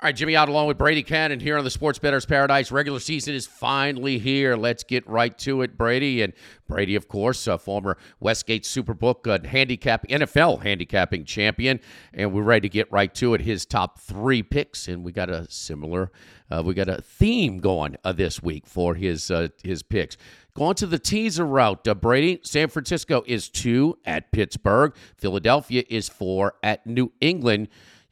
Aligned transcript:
All 0.00 0.06
right, 0.06 0.14
Jimmy 0.14 0.36
Ott 0.36 0.48
along 0.48 0.68
with 0.68 0.78
Brady 0.78 1.02
Kannon 1.02 1.40
here 1.40 1.58
on 1.58 1.64
the 1.64 1.70
Sports 1.70 1.98
Bettor's 1.98 2.24
Paradise. 2.24 2.70
Regular 2.70 3.00
season 3.00 3.34
is 3.34 3.48
finally 3.48 4.16
here. 4.16 4.54
Let's 4.54 4.84
get 4.84 5.04
right 5.08 5.36
to 5.38 5.62
it, 5.62 5.76
Brady. 5.76 6.22
And 6.22 6.34
Brady, 6.68 6.94
of 6.94 7.08
course, 7.08 7.48
a 7.48 7.58
former 7.58 7.98
Westgate 8.20 8.62
Superbook 8.62 9.26
uh, 9.26 9.44
handicap 9.44 10.06
NFL 10.06 10.62
handicapping 10.62 11.24
champion, 11.24 11.80
and 12.14 12.32
we're 12.32 12.44
ready 12.44 12.68
to 12.68 12.72
get 12.72 12.92
right 12.92 13.12
to 13.16 13.34
it. 13.34 13.40
His 13.40 13.66
top 13.66 13.98
three 13.98 14.40
picks, 14.40 14.86
and 14.86 15.02
we 15.02 15.10
got 15.10 15.30
a 15.30 15.50
similar, 15.50 16.12
uh, 16.48 16.62
we 16.64 16.74
got 16.74 16.88
a 16.88 17.02
theme 17.02 17.58
going 17.58 17.96
uh, 18.04 18.12
this 18.12 18.40
week 18.40 18.68
for 18.68 18.94
his 18.94 19.32
uh, 19.32 19.48
his 19.64 19.82
picks. 19.82 20.16
Going 20.54 20.76
to 20.76 20.86
the 20.86 21.00
teaser 21.00 21.44
route, 21.44 21.88
uh, 21.88 21.94
Brady. 21.96 22.38
San 22.44 22.68
Francisco 22.68 23.24
is 23.26 23.48
two 23.48 23.98
at 24.04 24.30
Pittsburgh. 24.30 24.94
Philadelphia 25.16 25.82
is 25.88 26.08
four 26.08 26.54
at 26.62 26.86
New 26.86 27.10
England. 27.20 27.66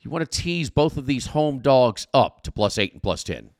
You 0.07 0.11
want 0.11 0.31
to 0.31 0.41
tease 0.41 0.71
both 0.71 0.99
of 0.99 1.07
these 1.07 1.27
home 1.27 1.59
dogs 1.59 2.07
up 2.15 2.45
to 2.45 2.53
plus 2.53 2.79
eight 2.79 2.93
and 2.93 3.03
plus 3.03 3.25
10. 3.25 3.51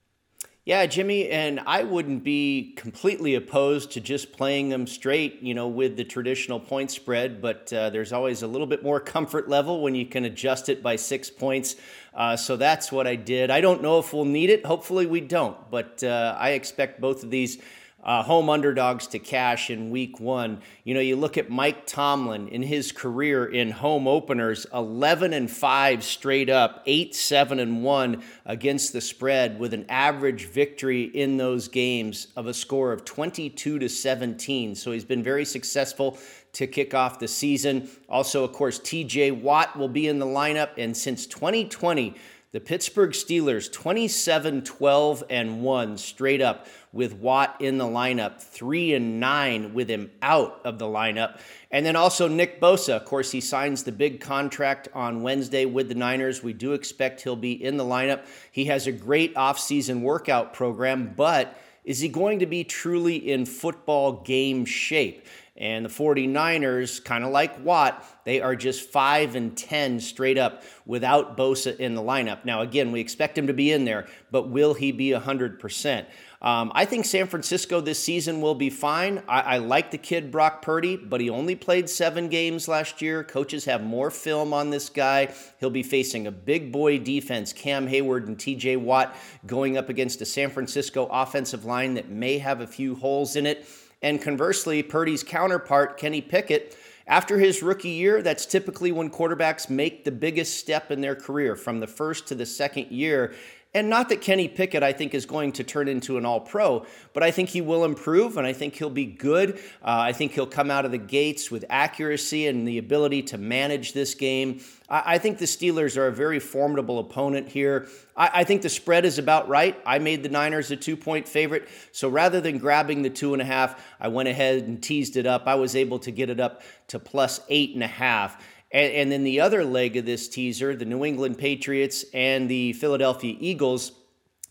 Yeah, 0.65 0.87
Jimmy, 0.87 1.29
and 1.29 1.59
I 1.67 1.83
wouldn't 1.83 2.23
be 2.23 2.73
completely 2.77 3.35
opposed 3.35 3.91
to 3.93 4.01
just 4.01 4.33
playing 4.33 4.69
them 4.69 4.87
straight, 4.87 5.43
you 5.43 5.55
know, 5.55 5.67
with 5.67 5.97
the 5.97 6.05
traditional 6.05 6.61
point 6.61 6.93
spread, 6.93 7.43
but 7.43 7.73
uh, 7.73 7.91
there's 7.91 8.13
always 8.13 8.43
a 8.43 8.47
little 8.47 8.69
bit 8.69 8.85
more 8.85 9.01
comfort 9.01 9.49
level 9.49 9.81
when 9.83 9.97
you 9.97 10.07
can 10.07 10.25
adjust 10.25 10.69
it 10.69 10.85
by 10.85 10.95
six 10.95 11.31
points. 11.31 11.75
Uh, 12.15 12.37
so 12.37 12.57
that's 12.57 12.93
what 12.93 13.09
I 13.09 13.17
did. 13.17 13.51
I 13.51 13.61
don't 13.61 13.83
know 13.83 13.99
if 13.99 14.13
we'll 14.13 14.25
need 14.25 14.49
it. 14.49 14.65
Hopefully 14.65 15.07
we 15.07 15.23
don't, 15.23 15.59
but 15.69 16.05
uh, 16.05 16.37
I 16.39 16.51
expect 16.51 17.01
both 17.01 17.25
of 17.25 17.31
these 17.33 17.59
uh, 18.07 18.23
home 18.23 18.49
underdogs 18.49 19.09
to 19.09 19.19
cash 19.19 19.69
in 19.69 19.91
week 19.91 20.21
one. 20.21 20.61
You 20.85 20.95
know, 20.95 21.01
you 21.01 21.17
look 21.17 21.37
at 21.37 21.51
Mike 21.51 21.87
Tomlin 21.87 22.47
in 22.49 22.63
his 22.63 22.93
career 22.93 23.45
in 23.45 23.73
home 23.73 24.07
openers 24.07 24.65
11 24.73 25.33
and 25.33 25.51
5 25.51 26.05
straight 26.05 26.49
up, 26.49 26.85
8 26.87 27.17
7 27.17 27.59
and 27.59 27.83
1 27.83 28.23
against 28.45 28.93
the 28.93 29.01
spread 29.01 29.59
with 29.59 29.75
an 29.75 29.87
average 29.89 30.47
victory 30.47 31.03
in 31.03 31.37
those 31.37 31.67
games 31.67 32.29
of 32.37 32.47
a 32.47 32.55
score 32.55 32.93
of 32.93 33.05
22 33.05 33.81
to 33.81 33.89
17. 33.89 34.77
So 34.77 34.93
he's 34.93 35.05
been 35.05 35.25
very 35.25 35.45
successful 35.45 36.17
to 36.53 36.69
kick 36.69 36.95
off 36.95 37.19
the 37.19 37.29
season. 37.29 37.91
Also, 38.09 38.45
of 38.45 38.53
course, 38.53 38.79
TJ 38.79 39.43
Watt 39.43 39.77
will 39.77 39.89
be 39.89 40.07
in 40.07 40.21
the 40.21 40.27
lineup. 40.27 40.71
And 40.79 40.97
since 40.97 41.27
2020, 41.27 42.15
the 42.57 42.61
Pittsburgh 42.61 43.11
Steelers 43.11 43.71
27 43.71 44.63
12 44.63 45.25
and 45.29 45.61
1 45.61 45.99
straight 45.99 46.41
up 46.41 46.67
with 46.91 47.13
Watt 47.13 47.55
in 47.61 47.77
the 47.77 47.85
lineup, 47.85 48.41
3 48.41 48.95
and 48.95 49.21
9 49.21 49.75
with 49.75 49.91
him 49.91 50.11
out 50.23 50.63
of 50.65 50.79
the 50.79 50.87
lineup. 50.87 51.39
And 51.71 51.85
then 51.85 51.97
also 51.97 52.29
Nick 52.29 52.59
Bosa, 52.59 52.97
of 52.97 53.05
course, 53.05 53.31
he 53.31 53.43
signs 53.43 53.83
the 53.83 53.93
big 53.93 54.23
contract 54.23 54.89
on 54.95 55.23
Wednesday 55.23 55.67
with 55.67 55.91
the 55.91 55.95
Niners. 55.95 56.43
We 56.43 56.55
do 56.55 56.73
expect 56.73 57.21
he'll 57.21 57.37
be 57.37 57.63
in 57.63 57.77
the 57.77 57.85
lineup. 57.85 58.25
He 58.51 58.65
has 58.65 58.87
a 58.87 58.93
great 58.93 59.35
offseason 59.35 60.01
workout 60.01 60.55
program, 60.55 61.13
but 61.15 61.61
is 61.85 62.01
he 62.01 62.09
going 62.09 62.39
to 62.39 62.47
be 62.47 62.65
truly 62.65 63.17
in 63.17 63.45
football 63.45 64.23
game 64.23 64.65
shape? 64.65 65.27
And 65.59 65.87
the 65.87 65.89
49ers, 65.89 67.03
kind 67.03 67.25
of 67.25 67.31
like 67.31 67.65
Watt, 67.65 68.05
they 68.25 68.41
are 68.43 68.55
just 68.55 68.91
5 68.91 69.37
and 69.37 69.57
10 69.57 70.01
straight 70.01 70.37
up 70.37 70.63
without 70.85 71.37
Bosa 71.37 71.77
in 71.79 71.95
the 71.95 72.03
lineup. 72.03 72.45
Now, 72.45 72.61
again, 72.61 72.93
we 72.93 73.01
expect 73.01 73.39
him 73.39 73.47
to 73.47 73.55
be 73.55 73.73
in 73.73 73.87
there, 73.87 74.07
but 74.31 74.51
will 74.51 74.75
he 74.75 74.93
be 74.93 75.11
100%? 75.11 76.07
Um, 76.43 76.71
I 76.75 76.85
think 76.85 77.07
San 77.07 77.27
Francisco 77.27 77.81
this 77.81 77.99
season 77.99 78.43
will 78.43 78.55
be 78.55 78.69
fine. 78.69 79.23
I, 79.27 79.41
I, 79.41 79.59
like 79.59 79.91
the 79.91 79.99
kid 79.99 80.31
Brock 80.31 80.61
Purdy, 80.61 80.97
but 80.97 81.21
he 81.21 81.31
only 81.31 81.57
played 81.57 81.89
seven 81.89 82.29
games 82.29 82.69
last 82.69 83.01
year. 83.01 83.25
Coaches 83.25 83.65
have 83.65 83.83
more 83.83 84.11
film 84.11 84.53
on 84.53 84.69
this 84.69 84.91
guy. 84.91 85.33
He'll 85.59 85.71
be 85.71 85.83
facing 85.83 86.27
a 86.27 86.31
big 86.31 86.71
boy 86.71 86.99
defense, 86.99 87.55
Cam 87.55 87.89
Heyward 87.89 88.27
and 88.27 88.37
TJ 88.37 88.77
Watt, 88.77 89.17
going 89.47 89.79
up 89.79 89.89
against 89.89 90.21
a 90.21 90.27
San 90.27 90.51
Francisco 90.51 91.09
offensive 91.11 91.65
line 91.65 91.95
that 91.95 92.11
may 92.11 92.39
have 92.39 92.61
a 92.61 92.67
few 92.67 92.95
holes 92.95 93.35
in 93.35 93.47
it. 93.47 93.67
And 94.03 94.21
conversely, 94.21 94.83
Purdy's 94.83 95.23
counterpart, 95.23 95.97
Kenny 95.97 96.21
Pickett, 96.21 96.77
after 97.09 97.39
his 97.39 97.63
rookie 97.63 97.91
year, 97.91 98.21
that's 98.21 98.47
typically 98.47 98.91
when 98.91 99.11
quarterbacks 99.11 99.71
make 99.71 100.05
the 100.05 100.11
biggest 100.11 100.59
step 100.59 100.91
in 100.91 101.01
their 101.01 101.15
career 101.15 101.55
from 101.55 101.79
the 101.79 101.87
first 101.87 102.27
to 102.29 102.35
the 102.35 102.47
second 102.47 102.91
year. 102.91 103.33
And 103.77 103.91
not 103.91 104.09
that 104.09 104.23
Kenny 104.23 104.49
Pickett, 104.49 104.83
I 104.83 104.95
think, 104.95 105.13
is 105.13 105.27
going 105.27 105.53
to 105.53 105.63
turn 105.63 105.87
into 105.87 106.17
an 106.17 106.25
all 106.25 106.41
pro, 106.41 106.87
but 107.13 107.23
I 107.23 107.31
think 107.31 107.51
he 107.51 107.61
will 107.61 107.85
improve 107.85 108.39
and 108.39 108.47
I 108.47 108.55
think 108.55 108.75
he'll 108.75 108.89
be 108.89 109.05
good. 109.05 109.59
Uh, 109.83 110.01
I 110.01 110.15
think 110.15 110.33
he'll 110.33 110.47
come 110.47 110.71
out 110.71 110.87
of 110.87 110.93
the 110.93 110.99
gates 110.99 111.51
with 111.51 111.67
accuracy 111.69 112.47
and 112.47 112.67
the 112.67 112.79
ability 112.79 113.21
to 113.25 113.37
manage 113.37 113.93
this 113.93 114.15
game. 114.15 114.63
I, 114.89 115.03
I 115.17 115.19
think 115.19 115.37
the 115.37 115.45
Steelers 115.45 115.99
are 115.99 116.07
a 116.07 116.13
very 116.13 116.39
formidable 116.39 116.99
opponent 117.01 117.51
here. 117.51 117.87
I, 118.17 118.31
I 118.33 118.45
think 118.45 118.63
the 118.63 118.71
spread 118.71 119.05
is 119.05 119.19
about 119.19 119.47
right. 119.47 119.79
I 119.85 119.99
made 119.99 120.23
the 120.23 120.31
Niners 120.31 120.71
a 120.71 120.77
two 120.77 120.97
point 120.97 121.29
favorite. 121.29 121.69
So 121.93 122.09
rather 122.09 122.41
than 122.41 122.57
grabbing 122.57 123.03
the 123.03 123.11
two 123.11 123.35
and 123.35 123.43
a 123.43 123.45
half, 123.45 123.85
I 124.01 124.09
went 124.09 124.31
ahead 124.31 124.63
and 124.63 124.83
teased 124.83 125.19
it 125.19 125.27
up. 125.27 125.47
I 125.47 125.57
was 125.57 125.77
able 125.77 125.99
to 125.99 126.11
get 126.11 126.31
it 126.31 126.41
up 126.41 126.63
to 126.89 126.99
plus 126.99 127.43
eight 127.51 127.75
and 127.75 127.85
a 127.85 127.89
half. 127.89 128.43
And, 128.77 128.93
and 128.93 129.11
then 129.11 129.25
the 129.25 129.41
other 129.41 129.65
leg 129.65 129.97
of 129.97 130.05
this 130.05 130.29
teaser, 130.29 130.77
the 130.77 130.85
New 130.85 131.03
England 131.03 131.39
Patriots 131.39 132.05
and 132.13 132.47
the 132.47 132.75
Philadelphia 132.75 133.35
Eagles. 133.41 133.93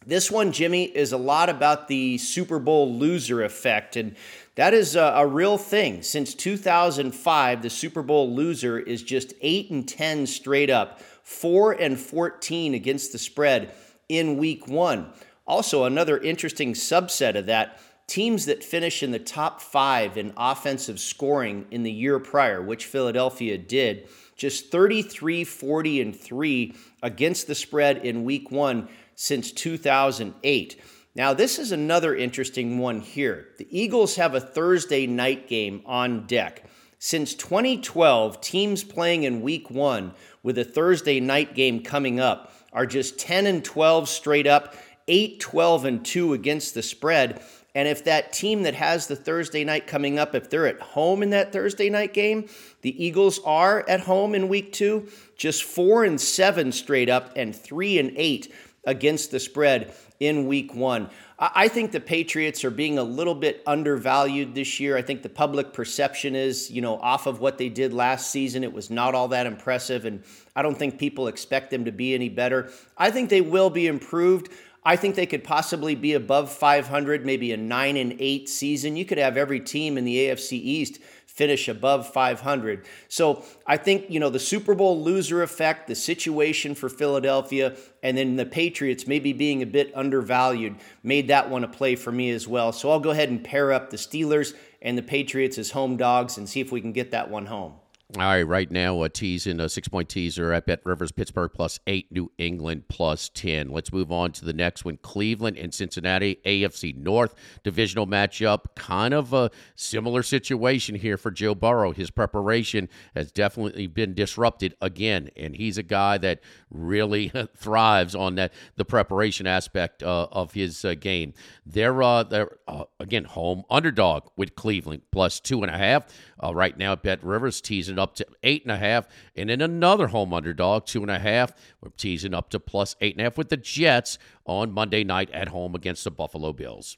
This 0.04 0.32
one, 0.32 0.52
Jimmy, 0.52 0.86
is 0.86 1.12
a 1.12 1.18
lot 1.18 1.48
about 1.48 1.88
the 1.88 2.18
Super 2.18 2.58
Bowl 2.58 2.92
loser 2.92 3.44
effect. 3.44 3.96
And 3.96 4.16
that 4.56 4.74
is 4.74 4.96
a, 4.96 5.04
a, 5.04 5.28
real 5.28 5.60
thing. 5.60 6.02
Since 6.02 6.34
2005, 6.34 7.62
the 7.62 7.70
Super 7.70 8.02
Bowl 8.02 8.34
loser 8.34 8.80
is 8.80 9.04
just 9.04 9.36
8 9.42 9.70
and 9.70 9.88
10 9.88 10.26
straight 10.26 10.72
up, 10.72 11.02
4 11.22 11.74
and 11.74 12.00
14 12.00 12.74
against 12.74 13.12
the 13.12 13.20
spread 13.20 13.76
in 14.10 14.38
week 14.38 14.68
one. 14.68 15.14
Also, 15.46 15.84
another 15.84 16.18
interesting 16.18 16.74
subset 16.74 17.38
of 17.38 17.46
that 17.46 17.80
teams 18.08 18.46
that 18.46 18.64
finish 18.64 19.02
in 19.02 19.12
the 19.12 19.20
top 19.20 19.62
five 19.62 20.18
in 20.18 20.34
offensive 20.38 21.00
scoring 21.00 21.66
in 21.72 21.84
the 21.84 21.92
year 21.92 22.20
prior, 22.20 22.62
which 22.62 22.86
Philadelphia 22.86 23.58
did, 23.58 24.08
just 24.36 24.72
33, 24.72 25.44
40, 25.44 26.02
and 26.02 26.16
3 26.16 26.76
against 27.02 27.48
the 27.48 27.56
spread 27.56 28.06
in 28.06 28.26
week 28.26 28.52
one 28.52 28.88
since 29.16 29.52
2008. 29.52 30.82
Now, 31.16 31.34
this 31.34 31.58
is 31.58 31.72
another 31.72 32.14
interesting 32.14 32.78
one 32.78 33.00
here. 33.00 33.48
The 33.58 33.68
Eagles 33.70 34.18
have 34.18 34.36
a 34.36 34.42
Thursday 34.42 35.08
night 35.08 35.48
game 35.48 35.82
on 35.86 36.28
deck. 36.28 36.66
Since 37.00 37.36
2012, 37.36 38.42
teams 38.42 38.84
playing 38.84 39.24
in 39.24 39.42
week 39.42 39.70
one 39.70 40.14
with 40.44 40.58
a 40.58 40.66
Thursday 40.66 41.20
night 41.20 41.56
game 41.56 41.84
coming 41.84 42.20
up 42.20 42.52
are 42.74 42.86
just 42.86 43.18
10 43.18 43.46
and 43.46 43.64
12 43.64 44.10
straight 44.10 44.48
up, 44.48 44.76
8, 45.08 45.40
12, 45.40 45.86
and 45.86 46.06
2 46.06 46.34
against 46.34 46.74
the 46.74 46.84
spread. 46.84 47.42
And 47.76 47.90
if 47.90 48.06
that 48.06 48.32
team 48.32 48.64
that 48.64 48.74
has 48.74 49.08
the 49.08 49.16
Thursday 49.18 49.66
night 49.66 49.86
coming 49.86 50.18
up, 50.18 50.34
if 50.34 50.50
they're 50.50 50.66
at 50.66 50.80
home 50.80 51.22
in 51.22 51.30
that 51.32 51.52
Thursday 51.52 51.90
night 51.90 52.14
game, 52.14 52.48
the 52.82 53.06
Eagles 53.06 53.40
are 53.46 53.88
at 53.88 54.00
home 54.00 54.34
in 54.34 54.48
week 54.48 54.72
two, 54.72 55.10
just 55.38 55.64
four 55.64 56.06
and 56.06 56.20
seven 56.20 56.72
straight 56.72 57.10
up 57.10 57.34
and 57.36 57.54
three 57.54 58.00
and 58.00 58.14
eight 58.16 58.52
against 58.86 59.32
the 59.32 59.40
spread 59.40 59.94
in 60.20 60.48
week 60.48 60.74
one. 60.74 61.10
I 61.38 61.68
think 61.68 61.92
the 61.92 62.00
Patriots 62.00 62.64
are 62.64 62.72
being 62.72 62.98
a 62.98 63.04
little 63.04 63.36
bit 63.36 63.62
undervalued 63.68 64.56
this 64.56 64.80
year. 64.80 64.96
I 64.96 65.02
think 65.02 65.22
the 65.22 65.28
public 65.28 65.74
perception 65.74 66.34
is, 66.34 66.72
you 66.72 66.82
know, 66.82 66.96
off 66.96 67.26
of 67.26 67.42
what 67.42 67.58
they 67.58 67.68
did 67.68 67.94
last 67.94 68.32
season. 68.32 68.64
It 68.64 68.72
was 68.72 68.90
not 68.90 69.14
all 69.14 69.28
that 69.30 69.46
impressive, 69.46 70.06
and 70.06 70.24
I 70.56 70.62
don't 70.62 70.78
think 70.78 70.98
people 70.98 71.28
expect 71.28 71.72
them 71.72 71.84
to 71.86 71.92
be 71.92 72.14
any 72.14 72.30
better. 72.30 72.72
I 72.98 73.12
think 73.12 73.30
they 73.30 73.42
will 73.42 73.70
be 73.70 73.88
improved. 73.88 74.50
I 74.86 74.96
think 74.96 75.16
they 75.16 75.26
could 75.26 75.44
possibly 75.44 75.96
be 75.96 76.14
above 76.14 76.52
500, 76.52 77.26
maybe 77.26 77.52
a 77.52 77.58
9 77.58 77.98
and 77.98 78.16
8 78.20 78.48
season. 78.48 78.96
You 78.96 79.04
could 79.04 79.18
have 79.18 79.36
every 79.36 79.60
team 79.60 79.98
in 79.98 80.06
the 80.06 80.16
AFC 80.16 80.54
East 80.54 81.00
finish 81.26 81.68
above 81.68 82.08
500. 82.08 82.86
So 83.10 83.44
I 83.68 83.76
think, 83.76 84.06
you 84.10 84.22
know, 84.22 84.30
the 84.30 84.40
Super 84.40 84.74
Bowl 84.74 85.04
loser 85.04 85.44
effect, 85.44 85.88
the 85.88 85.96
situation 85.96 86.76
for 86.76 86.88
Philadelphia, 86.88 87.76
and 88.04 88.18
then 88.18 88.38
the 88.38 88.46
Patriots 88.46 89.06
maybe 89.06 89.34
being 89.34 89.62
a 89.62 89.66
bit 89.66 89.92
undervalued 89.96 90.76
made 91.04 91.28
that 91.28 91.50
one 91.50 91.66
a 91.66 91.68
play 91.68 91.96
for 91.96 92.12
me 92.12 92.30
as 92.30 92.48
well. 92.48 92.72
So 92.72 92.90
I'll 92.90 93.02
go 93.02 93.10
ahead 93.10 93.30
and 93.30 93.44
pair 93.44 93.74
up 93.74 93.90
the 93.90 93.98
Steelers 93.98 94.54
and 94.82 94.98
the 94.98 95.04
Patriots 95.04 95.58
as 95.58 95.72
home 95.72 95.98
dogs 95.98 96.38
and 96.38 96.48
see 96.48 96.62
if 96.62 96.72
we 96.72 96.80
can 96.80 96.94
get 96.94 97.12
that 97.12 97.30
one 97.30 97.48
home. 97.48 97.74
All 98.14 98.22
right, 98.22 98.44
right 98.44 98.70
now 98.70 99.02
a 99.02 99.10
teasing 99.10 99.60
a 99.60 99.68
six 99.68 99.88
point 99.88 100.10
teaser 100.10 100.54
at 100.54 100.68
Bet 100.68 100.82
Rivers 100.86 101.12
Pittsburgh 101.12 101.52
plus 101.52 101.80
eight, 101.88 102.12
New 102.12 102.32
England 102.38 102.88
plus 102.88 103.30
ten. 103.30 103.72
Let's 103.72 103.92
move 103.92 104.12
on 104.12 104.32
to 104.34 104.46
the 104.46 104.54
next 104.54 104.86
one: 104.86 104.98
Cleveland 104.98 105.58
and 105.58 105.74
Cincinnati, 105.74 106.40
AFC 106.46 106.96
North 106.96 107.34
divisional 107.64 108.06
matchup. 108.06 108.76
Kind 108.76 109.16
of 109.16 109.34
a 109.34 109.50
similar 109.76 110.22
situation 110.22 110.94
here 110.94 111.18
for 111.18 111.32
Joe 111.32 111.56
Burrow. 111.56 111.94
His 111.94 112.12
preparation 112.12 112.90
has 113.16 113.32
definitely 113.32 113.88
been 113.88 114.14
disrupted 114.14 114.76
again, 114.82 115.32
and 115.36 115.56
he's 115.56 115.80
a 115.80 115.84
guy 115.84 116.20
that 116.20 116.42
really 116.70 117.32
thrives 117.58 118.14
on 118.14 118.36
that 118.36 118.54
the 118.76 118.86
preparation 118.86 119.48
aspect 119.48 120.04
uh, 120.04 120.28
of 120.32 120.54
his 120.54 120.86
uh, 120.86 120.94
game. 120.94 121.34
They're 121.66 122.04
uh, 122.04 122.22
they're 122.22 122.60
uh, 122.68 122.84
again 123.00 123.24
home 123.24 123.64
underdog 123.68 124.30
with 124.38 124.54
Cleveland 124.54 125.02
plus 125.12 125.40
two 125.40 125.64
and 125.64 125.74
a 125.74 125.78
half. 125.78 126.06
Uh, 126.44 126.54
right 126.54 126.78
now, 126.78 126.92
at 126.92 127.02
Bet 127.02 127.24
Rivers 127.24 127.62
teasing 127.62 127.95
up 128.00 128.16
to 128.16 128.26
eight 128.44 128.64
and 128.64 128.72
a 128.72 128.78
half, 128.78 129.08
and 129.36 129.50
then 129.50 129.62
another 129.62 130.08
home 130.08 130.34
underdog, 130.34 130.86
two 130.86 131.02
and 131.02 131.12
a 131.12 131.20
half. 131.20 131.54
We're 131.82 131.90
teasing 131.90 132.34
up 132.34 132.50
to 132.52 132.60
plus 132.60 132.96
eight 133.02 133.14
and 133.16 133.22
a 133.22 133.26
half 133.26 133.38
with 133.38 133.50
the 133.50 133.58
Jets 133.58 134.18
on 134.46 134.72
Monday 134.72 135.04
night 135.04 135.30
at 135.32 135.50
home 135.50 135.76
against 135.76 136.04
the 136.04 136.12
Buffalo 136.12 136.54
Bills. 136.54 136.98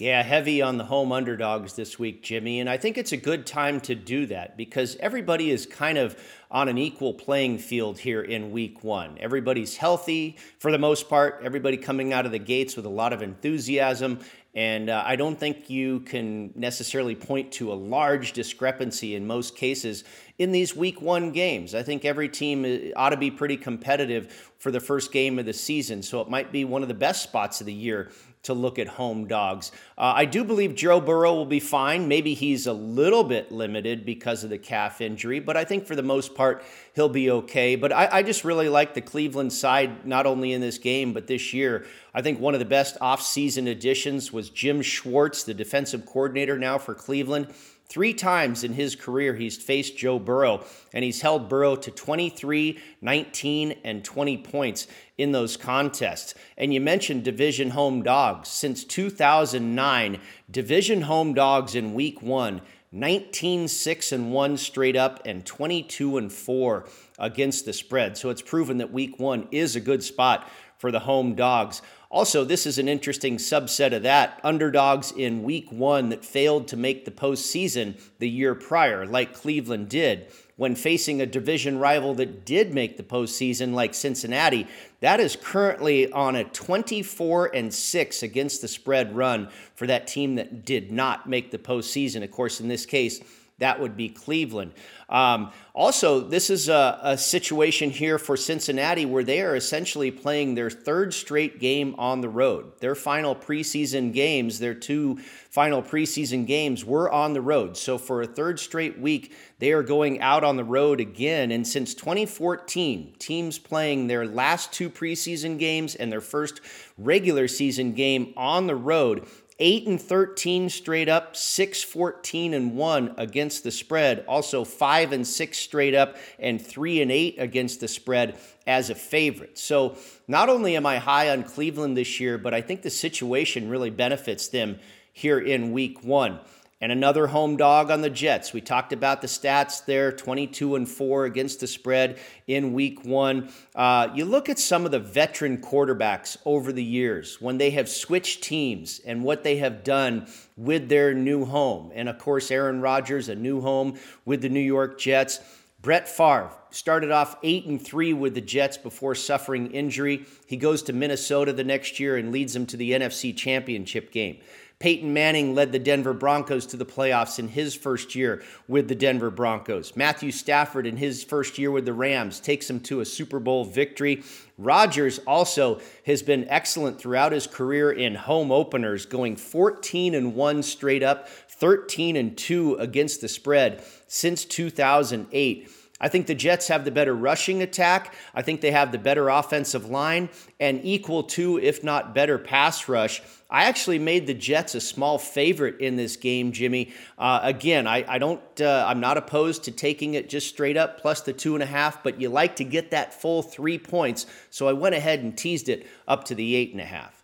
Yeah, 0.00 0.22
heavy 0.22 0.62
on 0.62 0.78
the 0.78 0.84
home 0.84 1.10
underdogs 1.10 1.74
this 1.74 1.98
week, 1.98 2.22
Jimmy. 2.22 2.60
And 2.60 2.70
I 2.70 2.76
think 2.76 2.96
it's 2.96 3.10
a 3.10 3.16
good 3.16 3.44
time 3.44 3.80
to 3.80 3.96
do 3.96 4.26
that 4.26 4.56
because 4.56 4.96
everybody 5.00 5.50
is 5.50 5.66
kind 5.66 5.98
of 5.98 6.16
on 6.52 6.68
an 6.68 6.78
equal 6.78 7.12
playing 7.12 7.58
field 7.58 7.98
here 7.98 8.22
in 8.22 8.52
week 8.52 8.84
one. 8.84 9.18
Everybody's 9.18 9.76
healthy 9.76 10.36
for 10.60 10.70
the 10.70 10.78
most 10.78 11.08
part, 11.08 11.40
everybody 11.42 11.76
coming 11.76 12.12
out 12.12 12.26
of 12.26 12.30
the 12.30 12.38
gates 12.38 12.76
with 12.76 12.86
a 12.86 12.88
lot 12.90 13.12
of 13.12 13.22
enthusiasm. 13.22 14.20
And 14.54 14.88
uh, 14.88 15.02
I 15.04 15.16
don't 15.16 15.38
think 15.38 15.68
you 15.68 15.98
can 16.00 16.52
necessarily 16.54 17.16
point 17.16 17.50
to 17.54 17.72
a 17.72 17.74
large 17.74 18.34
discrepancy 18.34 19.16
in 19.16 19.26
most 19.26 19.56
cases 19.56 20.04
in 20.38 20.52
these 20.52 20.74
week 20.74 21.02
one 21.02 21.32
games. 21.32 21.74
I 21.74 21.82
think 21.82 22.04
every 22.04 22.28
team 22.28 22.64
uh, 22.64 22.98
ought 22.98 23.10
to 23.10 23.16
be 23.16 23.30
pretty 23.30 23.56
competitive 23.56 24.32
for 24.58 24.70
the 24.70 24.80
first 24.80 25.12
game 25.12 25.38
of 25.38 25.46
the 25.46 25.52
season. 25.52 26.02
So 26.02 26.20
it 26.20 26.30
might 26.30 26.52
be 26.52 26.64
one 26.64 26.82
of 26.82 26.88
the 26.88 26.94
best 26.94 27.22
spots 27.22 27.60
of 27.60 27.66
the 27.66 27.72
year 27.72 28.10
to 28.44 28.54
look 28.54 28.78
at 28.78 28.86
home 28.86 29.26
dogs. 29.26 29.72
Uh, 29.98 30.12
I 30.14 30.24
do 30.24 30.44
believe 30.44 30.76
Joe 30.76 31.00
Burrow 31.00 31.34
will 31.34 31.44
be 31.44 31.58
fine. 31.58 32.06
Maybe 32.06 32.34
he's 32.34 32.68
a 32.68 32.72
little 32.72 33.24
bit 33.24 33.50
limited 33.50 34.06
because 34.06 34.44
of 34.44 34.50
the 34.50 34.58
calf 34.58 35.00
injury, 35.00 35.40
but 35.40 35.56
I 35.56 35.64
think 35.64 35.86
for 35.86 35.96
the 35.96 36.04
most 36.04 36.36
part, 36.36 36.62
he'll 36.94 37.08
be 37.08 37.30
okay. 37.30 37.74
But 37.74 37.92
I, 37.92 38.08
I 38.10 38.22
just 38.22 38.44
really 38.44 38.68
like 38.68 38.94
the 38.94 39.00
Cleveland 39.00 39.52
side, 39.52 40.06
not 40.06 40.24
only 40.24 40.52
in 40.52 40.60
this 40.60 40.78
game, 40.78 41.12
but 41.12 41.26
this 41.26 41.52
year. 41.52 41.84
I 42.14 42.22
think 42.22 42.38
one 42.38 42.54
of 42.54 42.60
the 42.60 42.64
best 42.64 42.98
offseason 43.00 43.68
additions 43.68 44.32
was 44.32 44.50
Jim 44.50 44.82
Schwartz, 44.82 45.42
the 45.42 45.52
defensive 45.52 46.06
coordinator 46.06 46.58
now 46.58 46.78
for 46.78 46.94
Cleveland. 46.94 47.52
Three 47.88 48.12
times 48.12 48.64
in 48.64 48.74
his 48.74 48.94
career, 48.94 49.34
he's 49.34 49.56
faced 49.56 49.96
Joe 49.96 50.18
Burrow, 50.18 50.62
and 50.92 51.02
he's 51.02 51.22
held 51.22 51.48
Burrow 51.48 51.74
to 51.74 51.90
23, 51.90 52.78
19, 53.00 53.76
and 53.82 54.04
20 54.04 54.36
points 54.38 54.86
in 55.16 55.32
those 55.32 55.56
contests. 55.56 56.34
And 56.58 56.74
you 56.74 56.82
mentioned 56.82 57.24
division 57.24 57.70
home 57.70 58.02
dogs. 58.02 58.50
Since 58.50 58.84
2009, 58.84 60.20
division 60.50 61.00
home 61.02 61.32
dogs 61.32 61.74
in 61.74 61.94
week 61.94 62.20
one, 62.20 62.60
19, 62.92 63.68
6, 63.68 64.12
and 64.12 64.32
1 64.32 64.56
straight 64.58 64.96
up, 64.96 65.22
and 65.24 65.46
22 65.46 66.18
and 66.18 66.30
4 66.30 66.86
against 67.18 67.64
the 67.64 67.72
spread. 67.72 68.18
So 68.18 68.28
it's 68.28 68.42
proven 68.42 68.78
that 68.78 68.92
week 68.92 69.18
one 69.18 69.48
is 69.50 69.76
a 69.76 69.80
good 69.80 70.02
spot 70.02 70.46
for 70.76 70.92
the 70.92 71.00
home 71.00 71.34
dogs. 71.34 71.80
Also, 72.10 72.42
this 72.42 72.66
is 72.66 72.78
an 72.78 72.88
interesting 72.88 73.36
subset 73.36 73.94
of 73.94 74.02
that. 74.02 74.40
Underdogs 74.42 75.12
in 75.12 75.42
week 75.42 75.70
one 75.70 76.08
that 76.08 76.24
failed 76.24 76.66
to 76.68 76.76
make 76.76 77.04
the 77.04 77.10
postseason 77.10 78.00
the 78.18 78.28
year 78.28 78.54
prior, 78.54 79.04
like 79.04 79.34
Cleveland 79.34 79.90
did. 79.90 80.26
When 80.56 80.74
facing 80.74 81.20
a 81.20 81.26
division 81.26 81.78
rival 81.78 82.14
that 82.14 82.46
did 82.46 82.72
make 82.72 82.96
the 82.96 83.02
postseason, 83.02 83.74
like 83.74 83.92
Cincinnati, 83.92 84.66
that 85.00 85.20
is 85.20 85.36
currently 85.36 86.10
on 86.10 86.34
a 86.34 86.44
24 86.44 87.54
and 87.54 87.72
6 87.72 88.22
against 88.22 88.62
the 88.62 88.68
spread 88.68 89.14
run 89.14 89.50
for 89.74 89.86
that 89.86 90.06
team 90.06 90.36
that 90.36 90.64
did 90.64 90.90
not 90.90 91.28
make 91.28 91.50
the 91.50 91.58
postseason. 91.58 92.24
Of 92.24 92.32
course, 92.32 92.58
in 92.58 92.68
this 92.68 92.86
case, 92.86 93.20
that 93.58 93.80
would 93.80 93.96
be 93.96 94.08
Cleveland. 94.08 94.72
Um, 95.08 95.52
also, 95.74 96.20
this 96.20 96.50
is 96.50 96.68
a, 96.68 96.98
a, 97.02 97.18
situation 97.18 97.90
here 97.90 98.18
for 98.18 98.36
Cincinnati 98.36 99.06
where 99.06 99.24
they 99.24 99.40
are 99.40 99.56
essentially 99.56 100.10
playing 100.10 100.54
their 100.54 100.68
third 100.68 101.14
straight 101.14 101.60
game 101.60 101.94
on 101.96 102.20
the 102.20 102.28
road. 102.28 102.72
Their 102.80 102.94
final 102.94 103.34
preseason 103.34 104.12
games, 104.12 104.58
their 104.58 104.74
two 104.74 105.18
final 105.50 105.82
preseason 105.82 106.46
games, 106.46 106.84
were 106.84 107.10
on 107.10 107.32
the 107.32 107.40
road. 107.40 107.76
So, 107.76 107.96
for 107.96 108.20
a 108.20 108.26
third 108.26 108.60
straight 108.60 108.98
week, 108.98 109.34
they 109.60 109.72
are 109.72 109.82
going 109.82 110.20
out 110.20 110.44
on 110.44 110.56
the 110.56 110.64
road 110.64 111.00
again. 111.00 111.50
And 111.52 111.66
since 111.66 111.94
2014, 111.94 113.14
teams 113.18 113.58
playing 113.58 114.08
their 114.08 114.26
last 114.26 114.72
two 114.72 114.90
preseason 114.90 115.58
games 115.58 115.94
and 115.94 116.12
their 116.12 116.20
first 116.20 116.60
regular 116.98 117.48
season 117.48 117.94
game 117.94 118.34
on 118.36 118.66
the 118.66 118.76
road 118.76 119.26
8 119.60 119.86
and 119.88 120.00
13 120.00 120.68
straight 120.70 121.08
up, 121.08 121.36
6 121.36 121.82
14 121.82 122.54
and 122.54 122.76
1 122.76 123.14
against 123.16 123.64
the 123.64 123.70
spread. 123.70 124.24
Also 124.28 124.64
5 124.64 125.12
and 125.12 125.26
6 125.26 125.58
straight 125.58 125.94
up 125.94 126.16
and 126.38 126.64
3 126.64 127.02
and 127.02 127.10
8 127.10 127.36
against 127.38 127.80
the 127.80 127.88
spread 127.88 128.38
as 128.66 128.90
a 128.90 128.94
favorite. 128.94 129.58
So, 129.58 129.96
not 130.28 130.48
only 130.48 130.76
am 130.76 130.86
I 130.86 130.98
high 130.98 131.30
on 131.30 131.42
Cleveland 131.42 131.96
this 131.96 132.20
year, 132.20 132.38
but 132.38 132.54
I 132.54 132.60
think 132.60 132.82
the 132.82 132.90
situation 132.90 133.68
really 133.68 133.90
benefits 133.90 134.48
them 134.48 134.78
here 135.12 135.38
in 135.40 135.72
week 135.72 136.04
1 136.04 136.38
and 136.80 136.92
another 136.92 137.26
home 137.26 137.56
dog 137.56 137.90
on 137.90 138.02
the 138.02 138.10
Jets. 138.10 138.52
We 138.52 138.60
talked 138.60 138.92
about 138.92 139.20
the 139.20 139.26
stats 139.26 139.84
there 139.84 140.12
22 140.12 140.76
and 140.76 140.88
4 140.88 141.24
against 141.24 141.60
the 141.60 141.66
spread 141.66 142.18
in 142.46 142.72
week 142.72 143.04
one. 143.04 143.50
Uh, 143.74 144.08
you 144.14 144.24
look 144.24 144.48
at 144.48 144.58
some 144.58 144.84
of 144.84 144.92
the 144.92 145.00
veteran 145.00 145.58
quarterbacks 145.58 146.36
over 146.44 146.72
the 146.72 146.84
years 146.84 147.40
when 147.40 147.58
they 147.58 147.70
have 147.70 147.88
switched 147.88 148.42
teams 148.42 149.00
and 149.04 149.24
what 149.24 149.42
they 149.42 149.56
have 149.56 149.82
done 149.82 150.28
with 150.56 150.88
their 150.88 151.14
new 151.14 151.44
home. 151.44 151.90
And 151.94 152.08
of 152.08 152.18
course, 152.18 152.50
Aaron 152.50 152.80
Rodgers, 152.80 153.28
a 153.28 153.34
new 153.34 153.60
home 153.60 153.98
with 154.24 154.42
the 154.42 154.48
New 154.48 154.60
York 154.60 155.00
Jets. 155.00 155.40
Brett 155.80 156.08
Favre 156.08 156.50
started 156.70 157.12
off 157.12 157.36
8 157.42 157.66
and 157.66 157.80
3 157.80 158.12
with 158.12 158.34
the 158.34 158.40
Jets 158.40 158.76
before 158.76 159.14
suffering 159.14 159.70
injury. 159.70 160.26
He 160.46 160.56
goes 160.56 160.82
to 160.84 160.92
Minnesota 160.92 161.52
the 161.52 161.64
next 161.64 162.00
year 162.00 162.16
and 162.16 162.32
leads 162.32 162.52
them 162.52 162.66
to 162.66 162.76
the 162.76 162.92
NFC 162.92 163.36
Championship 163.36 164.10
game. 164.10 164.38
Peyton 164.80 165.12
Manning 165.12 165.56
led 165.56 165.72
the 165.72 165.80
Denver 165.80 166.12
Broncos 166.12 166.64
to 166.66 166.76
the 166.76 166.86
playoffs 166.86 167.40
in 167.40 167.48
his 167.48 167.74
first 167.74 168.14
year 168.14 168.44
with 168.68 168.86
the 168.86 168.94
Denver 168.94 169.30
Broncos. 169.30 169.96
Matthew 169.96 170.30
Stafford, 170.30 170.86
in 170.86 170.96
his 170.96 171.24
first 171.24 171.58
year 171.58 171.72
with 171.72 171.84
the 171.84 171.92
Rams, 171.92 172.38
takes 172.38 172.68
them 172.68 172.78
to 172.80 173.00
a 173.00 173.04
Super 173.04 173.40
Bowl 173.40 173.64
victory. 173.64 174.22
Rodgers 174.56 175.18
also 175.26 175.80
has 176.06 176.22
been 176.22 176.48
excellent 176.48 177.00
throughout 177.00 177.32
his 177.32 177.48
career 177.48 177.90
in 177.90 178.14
home 178.14 178.52
openers, 178.52 179.04
going 179.04 179.34
14 179.34 180.14
and 180.14 180.36
1 180.36 180.62
straight 180.62 181.02
up, 181.02 181.28
13 181.28 182.14
and 182.14 182.38
2 182.38 182.76
against 182.76 183.20
the 183.20 183.28
spread 183.28 183.82
since 184.06 184.44
2008. 184.44 185.70
I 186.00 186.08
think 186.08 186.28
the 186.28 186.34
Jets 186.34 186.68
have 186.68 186.84
the 186.84 186.92
better 186.92 187.14
rushing 187.14 187.62
attack. 187.62 188.14
I 188.32 188.42
think 188.42 188.60
they 188.60 188.70
have 188.70 188.92
the 188.92 188.98
better 188.98 189.28
offensive 189.28 189.90
line 189.90 190.28
and 190.60 190.80
equal 190.84 191.24
to, 191.24 191.58
if 191.58 191.82
not 191.82 192.14
better, 192.14 192.38
pass 192.38 192.88
rush. 192.88 193.20
I 193.50 193.64
actually 193.64 193.98
made 193.98 194.26
the 194.26 194.34
Jets 194.34 194.74
a 194.74 194.80
small 194.80 195.18
favorite 195.18 195.80
in 195.80 195.96
this 195.96 196.16
game, 196.16 196.52
Jimmy. 196.52 196.92
Uh, 197.16 197.40
again, 197.42 197.86
I, 197.86 198.04
I 198.06 198.18
don't, 198.18 198.42
uh, 198.60 198.84
I'm 198.86 199.00
not 199.00 199.16
opposed 199.16 199.64
to 199.64 199.70
taking 199.70 200.14
it 200.14 200.28
just 200.28 200.48
straight 200.48 200.76
up 200.76 201.00
plus 201.00 201.22
the 201.22 201.32
two 201.32 201.54
and 201.54 201.62
a 201.62 201.66
half, 201.66 202.02
but 202.02 202.20
you 202.20 202.28
like 202.28 202.56
to 202.56 202.64
get 202.64 202.90
that 202.90 203.14
full 203.14 203.42
three 203.42 203.78
points. 203.78 204.26
So 204.50 204.68
I 204.68 204.74
went 204.74 204.94
ahead 204.94 205.20
and 205.20 205.36
teased 205.36 205.70
it 205.70 205.86
up 206.06 206.24
to 206.24 206.34
the 206.34 206.56
eight 206.56 206.72
and 206.72 206.80
a 206.80 206.84
half. 206.84 207.17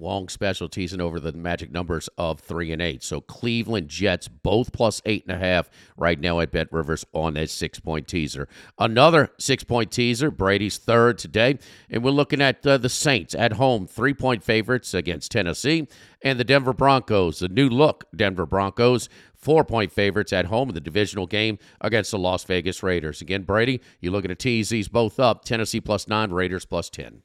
Wong 0.00 0.28
special 0.28 0.68
teasing 0.68 1.00
over 1.00 1.20
the 1.20 1.32
magic 1.32 1.70
numbers 1.70 2.08
of 2.16 2.40
three 2.40 2.72
and 2.72 2.80
eight. 2.80 3.02
So 3.02 3.20
Cleveland 3.20 3.88
Jets 3.88 4.28
both 4.28 4.72
plus 4.72 5.02
eight 5.04 5.24
and 5.26 5.36
a 5.36 5.38
half 5.38 5.70
right 5.96 6.18
now 6.18 6.40
at 6.40 6.50
Bet 6.50 6.72
Rivers 6.72 7.04
on 7.12 7.34
that 7.34 7.50
six 7.50 7.78
point 7.78 8.08
teaser. 8.08 8.48
Another 8.78 9.30
six 9.38 9.62
point 9.62 9.90
teaser, 9.92 10.30
Brady's 10.30 10.78
third 10.78 11.18
today, 11.18 11.58
and 11.90 12.02
we're 12.02 12.10
looking 12.10 12.40
at 12.40 12.66
uh, 12.66 12.78
the 12.78 12.88
Saints 12.88 13.34
at 13.34 13.52
home, 13.52 13.86
three 13.86 14.14
point 14.14 14.42
favorites 14.42 14.94
against 14.94 15.30
Tennessee, 15.30 15.86
and 16.22 16.40
the 16.40 16.44
Denver 16.44 16.72
Broncos, 16.72 17.40
the 17.40 17.48
new 17.48 17.68
look 17.68 18.04
Denver 18.16 18.46
Broncos, 18.46 19.08
four 19.34 19.64
point 19.64 19.92
favorites 19.92 20.32
at 20.32 20.46
home 20.46 20.70
in 20.70 20.74
the 20.74 20.80
divisional 20.80 21.26
game 21.26 21.58
against 21.80 22.10
the 22.10 22.18
Las 22.18 22.44
Vegas 22.44 22.82
Raiders. 22.82 23.20
Again, 23.20 23.42
Brady, 23.42 23.80
you're 24.00 24.12
looking 24.12 24.30
to 24.30 24.34
tease 24.34 24.70
these 24.70 24.88
both 24.88 25.20
up: 25.20 25.44
Tennessee 25.44 25.80
plus 25.80 26.08
nine, 26.08 26.30
Raiders 26.30 26.64
plus 26.64 26.88
ten. 26.88 27.22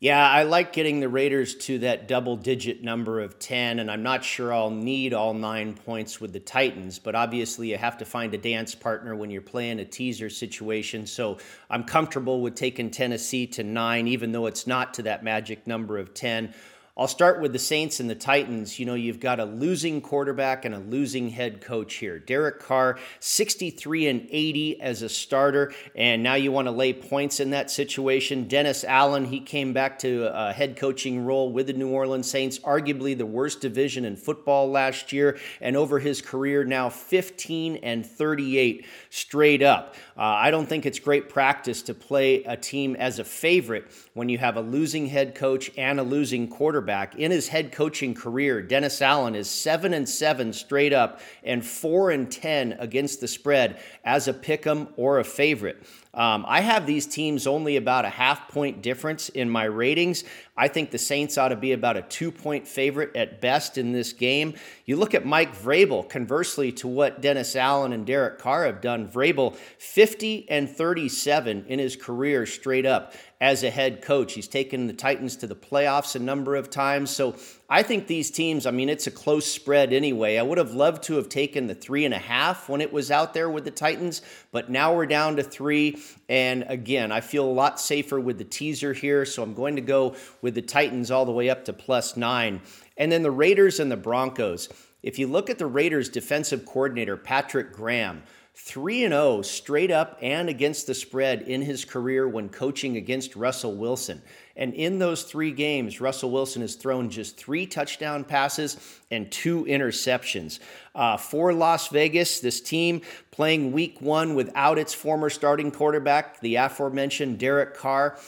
Yeah, 0.00 0.30
I 0.30 0.44
like 0.44 0.72
getting 0.72 1.00
the 1.00 1.08
Raiders 1.08 1.56
to 1.56 1.80
that 1.80 2.06
double 2.06 2.36
digit 2.36 2.84
number 2.84 3.18
of 3.18 3.40
10, 3.40 3.80
and 3.80 3.90
I'm 3.90 4.04
not 4.04 4.22
sure 4.22 4.54
I'll 4.54 4.70
need 4.70 5.12
all 5.12 5.34
nine 5.34 5.74
points 5.74 6.20
with 6.20 6.32
the 6.32 6.38
Titans, 6.38 7.00
but 7.00 7.16
obviously 7.16 7.72
you 7.72 7.78
have 7.78 7.98
to 7.98 8.04
find 8.04 8.32
a 8.32 8.38
dance 8.38 8.76
partner 8.76 9.16
when 9.16 9.28
you're 9.32 9.42
playing 9.42 9.80
a 9.80 9.84
teaser 9.84 10.30
situation. 10.30 11.04
So 11.04 11.38
I'm 11.68 11.82
comfortable 11.82 12.42
with 12.42 12.54
taking 12.54 12.92
Tennessee 12.92 13.48
to 13.48 13.64
nine, 13.64 14.06
even 14.06 14.30
though 14.30 14.46
it's 14.46 14.68
not 14.68 14.94
to 14.94 15.02
that 15.02 15.24
magic 15.24 15.66
number 15.66 15.98
of 15.98 16.14
10. 16.14 16.54
I'll 16.98 17.06
start 17.06 17.40
with 17.40 17.52
the 17.52 17.60
Saints 17.60 18.00
and 18.00 18.10
the 18.10 18.16
Titans. 18.16 18.80
You 18.80 18.84
know, 18.84 18.94
you've 18.94 19.20
got 19.20 19.38
a 19.38 19.44
losing 19.44 20.00
quarterback 20.00 20.64
and 20.64 20.74
a 20.74 20.80
losing 20.80 21.28
head 21.28 21.60
coach 21.60 21.94
here. 21.94 22.18
Derek 22.18 22.58
Carr, 22.58 22.98
63 23.20 24.08
and 24.08 24.28
80 24.28 24.80
as 24.80 25.02
a 25.02 25.08
starter, 25.08 25.72
and 25.94 26.24
now 26.24 26.34
you 26.34 26.50
want 26.50 26.66
to 26.66 26.72
lay 26.72 26.92
points 26.92 27.38
in 27.38 27.50
that 27.50 27.70
situation. 27.70 28.48
Dennis 28.48 28.82
Allen, 28.82 29.26
he 29.26 29.38
came 29.38 29.72
back 29.72 30.00
to 30.00 30.28
a 30.34 30.52
head 30.52 30.76
coaching 30.76 31.24
role 31.24 31.52
with 31.52 31.68
the 31.68 31.72
New 31.72 31.88
Orleans 31.88 32.28
Saints, 32.28 32.58
arguably 32.58 33.16
the 33.16 33.24
worst 33.24 33.60
division 33.60 34.04
in 34.04 34.16
football 34.16 34.68
last 34.68 35.12
year, 35.12 35.38
and 35.60 35.76
over 35.76 36.00
his 36.00 36.20
career 36.20 36.64
now 36.64 36.88
15 36.88 37.76
and 37.76 38.04
38 38.04 38.84
straight 39.10 39.62
up. 39.62 39.94
Uh, 40.16 40.22
I 40.22 40.50
don't 40.50 40.68
think 40.68 40.84
it's 40.84 40.98
great 40.98 41.28
practice 41.28 41.82
to 41.82 41.94
play 41.94 42.42
a 42.42 42.56
team 42.56 42.96
as 42.96 43.20
a 43.20 43.24
favorite 43.24 43.86
when 44.14 44.28
you 44.28 44.38
have 44.38 44.56
a 44.56 44.60
losing 44.60 45.06
head 45.06 45.36
coach 45.36 45.70
and 45.78 46.00
a 46.00 46.02
losing 46.02 46.48
quarterback. 46.48 46.87
In 46.88 47.30
his 47.30 47.48
head 47.48 47.72
coaching 47.72 48.14
career, 48.14 48.62
Dennis 48.62 49.02
Allen 49.02 49.34
is 49.34 49.48
7 49.48 49.92
and 49.92 50.08
7 50.08 50.52
straight 50.52 50.92
up 50.92 51.20
and 51.42 51.64
4 51.64 52.10
and 52.10 52.30
10 52.30 52.76
against 52.78 53.20
the 53.20 53.28
spread 53.28 53.80
as 54.04 54.28
a 54.28 54.32
pick 54.32 54.66
'em 54.66 54.88
or 54.96 55.18
a 55.18 55.24
favorite. 55.24 55.82
Um, 56.14 56.44
I 56.48 56.62
have 56.62 56.86
these 56.86 57.06
teams 57.06 57.46
only 57.46 57.76
about 57.76 58.04
a 58.04 58.08
half 58.08 58.48
point 58.48 58.82
difference 58.82 59.28
in 59.28 59.48
my 59.48 59.64
ratings. 59.64 60.24
I 60.56 60.66
think 60.66 60.90
the 60.90 60.98
Saints 60.98 61.38
ought 61.38 61.50
to 61.50 61.56
be 61.56 61.72
about 61.72 61.96
a 61.96 62.02
two 62.02 62.32
point 62.32 62.66
favorite 62.66 63.14
at 63.14 63.40
best 63.40 63.78
in 63.78 63.92
this 63.92 64.12
game. 64.12 64.54
You 64.84 64.96
look 64.96 65.14
at 65.14 65.24
Mike 65.24 65.54
Vrabel, 65.56 66.08
conversely 66.08 66.72
to 66.72 66.88
what 66.88 67.20
Dennis 67.20 67.54
Allen 67.54 67.92
and 67.92 68.04
Derek 68.04 68.38
Carr 68.38 68.66
have 68.66 68.80
done. 68.80 69.06
Vrabel, 69.06 69.54
50 69.78 70.46
and 70.48 70.68
37 70.68 71.66
in 71.68 71.78
his 71.78 71.94
career 71.94 72.46
straight 72.46 72.86
up 72.86 73.12
as 73.40 73.62
a 73.62 73.70
head 73.70 74.02
coach. 74.02 74.32
He's 74.32 74.48
taken 74.48 74.86
the 74.86 74.92
Titans 74.92 75.36
to 75.36 75.46
the 75.46 75.54
playoffs 75.54 76.16
a 76.16 76.18
number 76.18 76.56
of 76.56 76.70
times. 76.70 77.10
So 77.10 77.36
I 77.68 77.82
think 77.82 78.06
these 78.06 78.30
teams, 78.30 78.66
I 78.66 78.72
mean, 78.72 78.88
it's 78.88 79.06
a 79.06 79.12
close 79.12 79.46
spread 79.46 79.92
anyway. 79.92 80.38
I 80.38 80.42
would 80.42 80.58
have 80.58 80.74
loved 80.74 81.04
to 81.04 81.14
have 81.14 81.28
taken 81.28 81.66
the 81.66 81.74
three 81.74 82.04
and 82.04 82.12
a 82.12 82.18
half 82.18 82.68
when 82.68 82.80
it 82.80 82.92
was 82.92 83.10
out 83.10 83.34
there 83.34 83.48
with 83.48 83.64
the 83.64 83.70
Titans, 83.70 84.22
but 84.50 84.70
now 84.70 84.94
we're 84.94 85.06
down 85.06 85.36
to 85.36 85.42
three. 85.42 86.02
And 86.28 86.64
again, 86.68 87.12
I 87.12 87.20
feel 87.20 87.44
a 87.44 87.50
lot 87.50 87.80
safer 87.80 88.18
with 88.18 88.38
the 88.38 88.44
teaser 88.44 88.92
here. 88.92 89.24
So 89.24 89.42
I'm 89.42 89.54
going 89.54 89.76
to 89.76 89.82
go 89.82 90.16
with 90.42 90.54
the 90.54 90.62
Titans 90.62 91.10
all 91.10 91.24
the 91.24 91.32
way 91.32 91.48
up 91.48 91.64
to 91.66 91.72
plus 91.72 92.16
nine. 92.16 92.60
And 92.96 93.12
then 93.12 93.22
the 93.22 93.30
Raiders 93.30 93.78
and 93.78 93.90
the 93.90 93.96
Broncos. 93.96 94.68
If 95.00 95.16
you 95.18 95.28
look 95.28 95.48
at 95.48 95.58
the 95.58 95.66
Raiders 95.66 96.08
defensive 96.08 96.66
coordinator, 96.66 97.16
Patrick 97.16 97.72
Graham, 97.72 98.24
3 98.60 99.02
0 99.02 99.42
straight 99.42 99.92
up 99.92 100.18
and 100.20 100.48
against 100.48 100.88
the 100.88 100.94
spread 100.94 101.42
in 101.42 101.62
his 101.62 101.84
career 101.84 102.26
when 102.28 102.48
coaching 102.48 102.96
against 102.96 103.36
Russell 103.36 103.76
Wilson. 103.76 104.20
And 104.56 104.74
in 104.74 104.98
those 104.98 105.22
three 105.22 105.52
games, 105.52 106.00
Russell 106.00 106.32
Wilson 106.32 106.62
has 106.62 106.74
thrown 106.74 107.08
just 107.08 107.36
three 107.36 107.66
touchdown 107.66 108.24
passes 108.24 108.76
and 109.12 109.30
two 109.30 109.64
interceptions. 109.66 110.58
Uh, 110.92 111.16
for 111.16 111.52
Las 111.52 111.86
Vegas, 111.88 112.40
this 112.40 112.60
team 112.60 113.02
playing 113.30 113.70
week 113.70 114.02
one 114.02 114.34
without 114.34 114.76
its 114.76 114.92
former 114.92 115.30
starting 115.30 115.70
quarterback, 115.70 116.40
the 116.40 116.56
aforementioned 116.56 117.38
Derek 117.38 117.76
Carr 117.76 118.18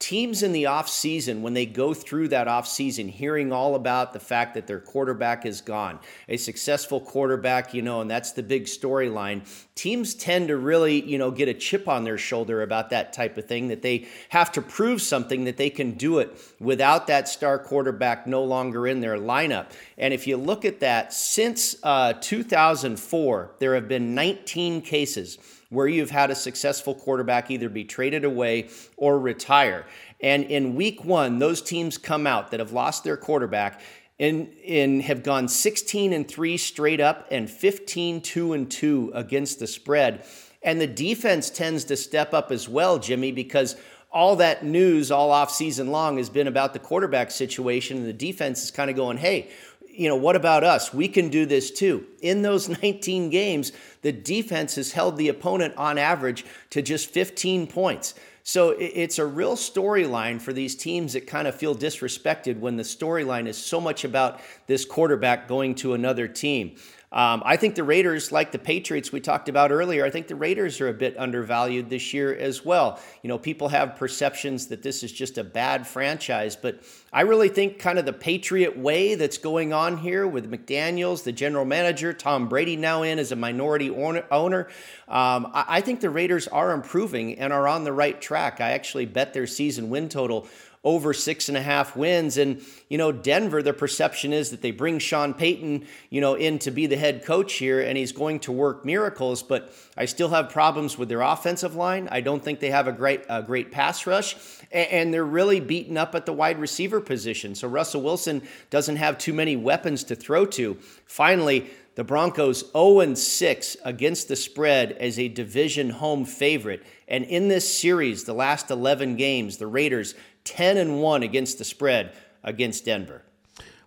teams 0.00 0.42
in 0.42 0.52
the 0.52 0.64
offseason 0.64 1.42
when 1.42 1.52
they 1.52 1.66
go 1.66 1.94
through 1.94 2.26
that 2.26 2.48
offseason 2.48 3.08
hearing 3.08 3.52
all 3.52 3.74
about 3.74 4.12
the 4.12 4.18
fact 4.18 4.54
that 4.54 4.66
their 4.66 4.80
quarterback 4.80 5.44
is 5.44 5.60
gone 5.60 6.00
a 6.28 6.38
successful 6.38 7.00
quarterback 7.00 7.74
you 7.74 7.82
know 7.82 8.00
and 8.00 8.10
that's 8.10 8.32
the 8.32 8.42
big 8.42 8.64
storyline 8.64 9.42
teams 9.74 10.14
tend 10.14 10.48
to 10.48 10.56
really 10.56 11.02
you 11.02 11.18
know 11.18 11.30
get 11.30 11.48
a 11.48 11.54
chip 11.54 11.86
on 11.86 12.04
their 12.04 12.18
shoulder 12.18 12.62
about 12.62 12.90
that 12.90 13.12
type 13.12 13.36
of 13.36 13.46
thing 13.46 13.68
that 13.68 13.82
they 13.82 14.06
have 14.30 14.50
to 14.50 14.62
prove 14.62 15.02
something 15.02 15.44
that 15.44 15.56
they 15.56 15.70
can 15.70 15.92
do 15.92 16.18
it 16.18 16.34
without 16.60 17.06
that 17.06 17.28
star 17.28 17.58
quarterback 17.58 18.26
no 18.26 18.44
longer 18.44 18.86
in 18.86 19.00
their 19.00 19.16
lineup. 19.16 19.70
And 19.96 20.12
if 20.12 20.26
you 20.26 20.36
look 20.36 20.64
at 20.64 20.80
that 20.80 21.12
since 21.12 21.76
uh, 21.82 22.14
2004 22.20 23.52
there 23.58 23.74
have 23.74 23.88
been 23.88 24.14
19 24.14 24.82
cases 24.82 25.38
where 25.70 25.88
you've 25.88 26.10
had 26.10 26.30
a 26.30 26.34
successful 26.34 26.94
quarterback 26.94 27.50
either 27.50 27.68
be 27.68 27.84
traded 27.84 28.24
away 28.24 28.68
or 28.96 29.18
retire. 29.18 29.86
And 30.20 30.44
in 30.44 30.74
week 30.74 31.04
one, 31.04 31.38
those 31.38 31.62
teams 31.62 31.96
come 31.96 32.26
out 32.26 32.50
that 32.50 32.60
have 32.60 32.72
lost 32.72 33.04
their 33.04 33.16
quarterback 33.16 33.80
and, 34.18 34.52
and 34.66 35.02
have 35.02 35.22
gone 35.22 35.48
16 35.48 36.12
and 36.12 36.28
3 36.28 36.56
straight 36.58 37.00
up 37.00 37.26
and 37.30 37.48
15 37.48 38.20
2 38.20 38.52
and 38.52 38.70
2 38.70 39.12
against 39.14 39.58
the 39.58 39.66
spread. 39.66 40.24
And 40.62 40.80
the 40.80 40.86
defense 40.86 41.48
tends 41.48 41.84
to 41.84 41.96
step 41.96 42.34
up 42.34 42.50
as 42.50 42.68
well, 42.68 42.98
Jimmy, 42.98 43.32
because 43.32 43.76
all 44.12 44.36
that 44.36 44.64
news 44.64 45.10
all 45.10 45.30
off 45.30 45.50
season 45.50 45.90
long 45.90 46.18
has 46.18 46.28
been 46.28 46.48
about 46.48 46.72
the 46.72 46.80
quarterback 46.80 47.30
situation 47.30 47.96
and 47.96 48.06
the 48.06 48.12
defense 48.12 48.62
is 48.64 48.70
kind 48.70 48.90
of 48.90 48.96
going, 48.96 49.16
"Hey, 49.16 49.48
you 49.92 50.08
know, 50.08 50.16
what 50.16 50.36
about 50.36 50.64
us? 50.64 50.92
We 50.92 51.08
can 51.08 51.28
do 51.28 51.46
this 51.46 51.70
too. 51.70 52.06
In 52.22 52.42
those 52.42 52.68
19 52.82 53.30
games, 53.30 53.72
the 54.02 54.12
defense 54.12 54.76
has 54.76 54.92
held 54.92 55.16
the 55.16 55.28
opponent 55.28 55.74
on 55.76 55.98
average 55.98 56.44
to 56.70 56.82
just 56.82 57.10
15 57.10 57.66
points. 57.66 58.14
So 58.42 58.70
it's 58.70 59.18
a 59.18 59.26
real 59.26 59.54
storyline 59.54 60.40
for 60.40 60.52
these 60.52 60.74
teams 60.74 61.12
that 61.12 61.26
kind 61.26 61.46
of 61.46 61.54
feel 61.54 61.74
disrespected 61.74 62.58
when 62.58 62.76
the 62.76 62.82
storyline 62.82 63.46
is 63.46 63.58
so 63.58 63.80
much 63.80 64.04
about 64.04 64.40
this 64.66 64.84
quarterback 64.84 65.46
going 65.46 65.74
to 65.76 65.94
another 65.94 66.26
team. 66.26 66.76
Um, 67.12 67.42
I 67.44 67.56
think 67.56 67.74
the 67.74 67.82
Raiders, 67.82 68.30
like 68.30 68.52
the 68.52 68.58
Patriots 68.58 69.10
we 69.10 69.20
talked 69.20 69.48
about 69.48 69.72
earlier, 69.72 70.04
I 70.04 70.10
think 70.10 70.28
the 70.28 70.36
Raiders 70.36 70.80
are 70.80 70.88
a 70.88 70.94
bit 70.94 71.18
undervalued 71.18 71.90
this 71.90 72.14
year 72.14 72.32
as 72.32 72.64
well. 72.64 73.00
You 73.22 73.28
know, 73.28 73.36
people 73.36 73.68
have 73.68 73.96
perceptions 73.96 74.68
that 74.68 74.82
this 74.82 75.02
is 75.02 75.10
just 75.10 75.36
a 75.36 75.42
bad 75.42 75.88
franchise, 75.88 76.54
but 76.54 76.82
I 77.12 77.22
really 77.22 77.48
think 77.48 77.80
kind 77.80 77.98
of 77.98 78.04
the 78.04 78.12
Patriot 78.12 78.78
way 78.78 79.16
that's 79.16 79.38
going 79.38 79.72
on 79.72 79.98
here 79.98 80.28
with 80.28 80.48
McDaniels, 80.48 81.24
the 81.24 81.32
general 81.32 81.64
manager, 81.64 82.12
Tom 82.12 82.48
Brady 82.48 82.76
now 82.76 83.02
in 83.02 83.18
as 83.18 83.32
a 83.32 83.36
minority 83.36 83.90
owner. 83.90 84.68
Um, 85.08 85.50
I 85.52 85.80
think 85.80 86.00
the 86.00 86.10
Raiders 86.10 86.46
are 86.46 86.72
improving 86.72 87.40
and 87.40 87.52
are 87.52 87.66
on 87.66 87.82
the 87.82 87.92
right 87.92 88.20
track. 88.20 88.60
I 88.60 88.70
actually 88.70 89.06
bet 89.06 89.34
their 89.34 89.48
season 89.48 89.90
win 89.90 90.08
total 90.08 90.46
over 90.82 91.12
six 91.12 91.48
and 91.48 91.58
a 91.58 91.62
half 91.62 91.94
wins. 91.94 92.38
And, 92.38 92.62
you 92.88 92.96
know, 92.96 93.12
Denver, 93.12 93.62
the 93.62 93.74
perception 93.74 94.32
is 94.32 94.50
that 94.50 94.62
they 94.62 94.70
bring 94.70 94.98
Sean 94.98 95.34
Payton, 95.34 95.86
you 96.08 96.22
know, 96.22 96.34
in 96.34 96.58
to 96.60 96.70
be 96.70 96.86
the 96.86 96.96
head 96.96 97.24
coach 97.24 97.54
here 97.54 97.80
and 97.80 97.98
he's 97.98 98.12
going 98.12 98.40
to 98.40 98.52
work 98.52 98.84
miracles. 98.84 99.42
But 99.42 99.74
I 99.96 100.06
still 100.06 100.30
have 100.30 100.48
problems 100.48 100.96
with 100.96 101.10
their 101.10 101.20
offensive 101.20 101.74
line. 101.74 102.08
I 102.10 102.22
don't 102.22 102.42
think 102.42 102.60
they 102.60 102.70
have 102.70 102.88
a 102.88 102.92
great, 102.92 103.24
a 103.28 103.42
great 103.42 103.70
pass 103.70 104.06
rush. 104.06 104.36
And 104.72 105.12
they're 105.12 105.24
really 105.24 105.60
beaten 105.60 105.98
up 105.98 106.14
at 106.14 106.24
the 106.24 106.32
wide 106.32 106.58
receiver 106.58 107.00
position. 107.00 107.54
So 107.54 107.68
Russell 107.68 108.02
Wilson 108.02 108.42
doesn't 108.70 108.96
have 108.96 109.18
too 109.18 109.34
many 109.34 109.56
weapons 109.56 110.04
to 110.04 110.14
throw 110.14 110.46
to. 110.46 110.78
Finally, 111.04 111.68
the 111.96 112.04
Broncos 112.04 112.64
0 112.72 113.14
6 113.14 113.76
against 113.84 114.28
the 114.28 114.36
spread 114.36 114.92
as 114.92 115.18
a 115.18 115.28
division 115.28 115.90
home 115.90 116.24
favorite. 116.24 116.82
And 117.08 117.24
in 117.24 117.48
this 117.48 117.78
series, 117.78 118.24
the 118.24 118.32
last 118.32 118.70
11 118.70 119.16
games, 119.16 119.58
the 119.58 119.66
Raiders 119.66 120.14
10 120.44 120.76
and 120.76 121.00
1 121.00 121.22
against 121.22 121.58
the 121.58 121.64
spread 121.64 122.12
against 122.42 122.84
Denver. 122.84 123.22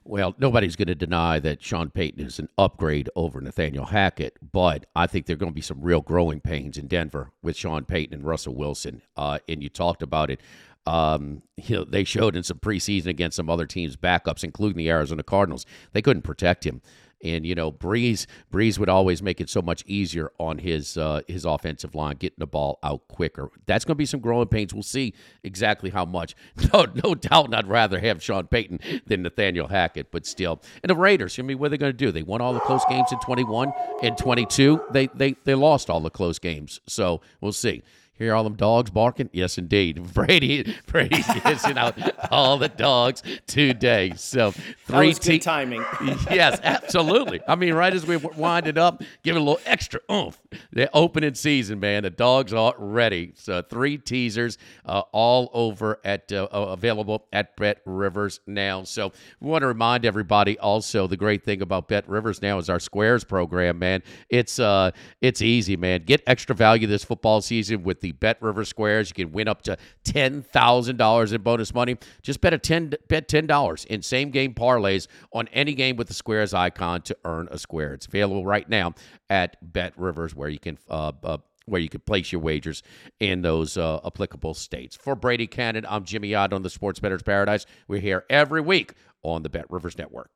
Well, 0.06 0.36
nobody's 0.38 0.76
going 0.76 0.90
to 0.90 0.96
deny 0.96 1.40
that 1.40 1.64
Sean 1.64 1.90
Payton 1.90 2.26
is 2.26 2.38
an 2.38 2.50
upgrade 2.58 3.10
over 3.16 3.40
Nathaniel 3.40 3.86
Hackett, 3.86 4.38
but 4.52 4.86
I 4.96 5.08
think 5.08 5.26
there 5.26 5.36
are 5.36 5.38
going 5.38 5.54
to 5.54 5.56
be 5.56 5.62
some 5.62 5.82
real 5.82 6.02
growing 6.02 6.42
pains 6.42 6.78
in 6.78 6.88
Denver 6.88 7.32
with 7.42 7.56
Sean 7.56 7.86
Payton 7.86 8.14
and 8.14 8.26
Russell 8.26 8.54
Wilson. 8.54 9.02
Uh, 9.16 9.40
and 9.48 9.64
you 9.64 9.70
talked 9.70 10.04
about 10.04 10.30
it. 10.30 10.42
Um, 10.86 11.44
you 11.56 11.78
know, 11.78 11.84
they 11.86 12.04
showed 12.04 12.36
in 12.36 12.44
some 12.44 12.60
preseason 12.60 13.06
against 13.06 13.38
some 13.38 13.50
other 13.50 13.66
teams' 13.66 13.96
backups, 13.96 14.44
including 14.44 14.78
the 14.78 14.90
Arizona 14.90 15.24
Cardinals. 15.24 15.66
They 15.94 16.02
couldn't 16.02 16.24
protect 16.24 16.66
him. 16.66 16.82
And 17.24 17.46
you 17.46 17.56
know, 17.56 17.72
Brees 17.72 18.26
Brees 18.52 18.78
would 18.78 18.90
always 18.90 19.24
make 19.24 19.42
it 19.42 19.50
so 19.50 19.62
much 19.62 19.84
easier 19.88 20.32
on 20.40 20.60
his 20.60 20.98
uh, 20.98 21.22
his 21.28 21.46
offensive 21.46 21.96
line, 21.96 22.18
getting 22.18 22.38
the 22.40 22.48
ball 22.48 22.80
out 22.84 23.08
quicker. 23.08 23.50
That's 23.66 23.86
going 23.86 23.96
to 23.96 23.98
be 23.98 24.06
some 24.06 24.20
growing 24.20 24.48
pains. 24.48 24.74
We'll 24.74 24.84
see 24.84 25.14
exactly 25.44 25.90
how 25.90 26.06
much. 26.06 26.36
No, 26.74 26.86
no 27.04 27.14
doubt, 27.14 27.54
I'd 27.54 27.68
rather 27.68 28.00
have 28.00 28.24
Sean 28.24 28.48
Payton 28.48 28.80
than 29.06 29.22
Nathaniel 29.22 29.68
Hackett, 29.68 30.12
but 30.12 30.26
still. 30.26 30.60
And 30.82 30.90
the 30.90 30.96
Raiders, 30.96 31.38
I 31.38 31.44
mean, 31.44 31.60
what 31.60 31.68
are 31.68 31.70
they 31.70 31.78
going 31.78 31.92
to 31.92 31.98
do? 31.98 32.12
They 32.12 32.24
won 32.24 32.42
all 32.42 32.54
the 32.54 32.60
close 32.62 32.84
games 32.90 33.12
in 33.12 33.20
21 33.20 33.72
and 34.02 34.18
22. 34.18 34.82
They 34.92 35.08
they 35.08 35.36
they 35.44 35.54
lost 35.54 35.90
all 35.90 36.00
the 36.00 36.10
close 36.10 36.40
games. 36.40 36.80
So 36.88 37.22
we'll 37.42 37.52
see. 37.52 37.84
Hear 38.16 38.36
all 38.36 38.44
them 38.44 38.56
dogs 38.56 38.92
barking? 38.92 39.32
Yes, 39.34 39.58
indeed. 39.58 40.02
Brady, 40.14 40.76
Brady's 40.86 41.26
kissing 41.26 41.80
out 41.80 41.98
all 42.32 42.60
the 42.60 42.70
dogs 42.70 43.24
today. 43.48 44.14
So 44.16 44.52
three 44.86 45.16
te- 45.16 45.40
timing. 45.40 45.84
yes, 46.30 46.60
absolutely. 46.64 47.42
I 47.48 47.56
mean, 47.56 47.74
right 47.74 47.92
as 47.92 48.06
we 48.06 48.18
wind 48.18 48.68
it 48.68 48.78
up, 48.78 49.02
give 49.24 49.36
it 49.36 49.40
a 49.40 49.44
little 49.44 49.60
extra 49.66 50.00
oomph. 50.12 50.40
The 50.72 50.96
opening 50.96 51.34
season, 51.34 51.80
man. 51.80 52.04
The 52.04 52.12
dogs 52.12 52.54
are 52.54 52.76
ready. 52.78 53.34
So 53.36 53.64
three 53.64 53.98
teasers, 53.98 54.60
uh, 54.86 55.02
all 55.12 55.50
over 55.52 56.00
at 56.06 56.32
uh, 56.32 56.48
available 56.52 57.26
at 57.34 57.56
Bet 57.58 57.82
Rivers 57.86 58.42
now. 58.46 58.84
So 58.84 59.12
we 59.40 59.50
want 59.50 59.64
to 59.64 59.68
remind 59.68 60.06
everybody 60.06 60.60
also 60.60 61.08
the 61.08 61.18
great 61.18 61.44
thing 61.44 61.64
about 61.64 61.88
Bet 61.88 62.08
Rivers 62.08 62.44
now 62.44 62.60
is 62.60 62.70
our 62.70 62.80
Squares 62.80 63.24
program, 63.24 63.80
man. 63.80 64.04
It's 64.30 64.60
uh, 64.60 64.92
it's 65.20 65.42
easy, 65.42 65.76
man. 65.78 66.04
Get 66.04 66.22
extra 66.28 66.56
value 66.56 66.86
this 66.86 67.04
football 67.04 67.42
season 67.42 67.82
with 67.82 68.03
the 68.04 68.12
Bet 68.12 68.40
River 68.40 68.64
Squares. 68.64 69.10
You 69.10 69.16
can 69.16 69.34
win 69.34 69.48
up 69.48 69.64
to 69.64 69.78
ten 70.04 70.44
thousand 70.44 70.98
dollars 70.98 71.34
in 71.34 71.42
bonus 71.42 71.74
money. 71.74 71.98
Just 72.22 72.42
bet 72.42 72.54
a 72.54 72.60
ten 72.60 72.94
bet 73.08 73.28
ten 73.28 73.48
dollars 73.48 73.86
in 73.86 74.04
same 74.04 74.30
game 74.30 74.54
parlays 74.54 75.08
on 75.32 75.48
any 75.48 75.74
game 75.74 75.96
with 75.96 76.08
the 76.08 76.14
Squares 76.14 76.54
icon 76.54 77.02
to 77.04 77.18
earn 77.26 77.48
a 77.50 77.58
square. 77.58 77.94
It's 77.96 78.06
available 78.06 78.46
right 78.46 78.70
now 78.70 78.94
at 79.32 79.58
Bet 79.74 79.94
Rivers, 79.98 80.36
where 80.36 80.50
you 80.50 80.60
can 80.60 80.78
uh, 80.88 81.14
uh, 81.24 81.38
where 81.66 81.82
you 81.82 81.90
can 81.90 82.02
place 82.02 82.32
your 82.32 82.42
wagers 82.42 82.84
in 83.20 83.42
those 83.42 83.78
uh, 83.78 84.00
applicable 84.06 84.54
states. 84.54 84.96
For 84.96 85.16
Brady 85.16 85.48
Kannon, 85.48 85.86
I'm 85.90 86.04
Jimmy 86.04 86.36
Ott 86.36 86.54
on 86.54 86.62
the 86.62 86.70
Sports 86.70 87.00
Bettor's 87.00 87.24
Paradise. 87.24 87.66
We're 87.88 88.02
here 88.02 88.26
every 88.30 88.62
week 88.62 88.94
on 89.24 89.44
the 89.44 89.50
Bet 89.50 89.66
Rivers 89.70 89.98
Network. 89.98 90.30